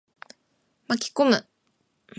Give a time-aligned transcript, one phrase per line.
[0.87, 1.47] 巻き込む。